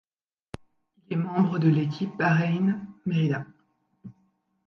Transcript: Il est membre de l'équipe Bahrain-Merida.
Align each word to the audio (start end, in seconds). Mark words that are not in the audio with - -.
Il 0.97 1.13
est 1.13 1.15
membre 1.15 1.59
de 1.59 1.69
l'équipe 1.69 2.17
Bahrain-Merida. 2.17 3.45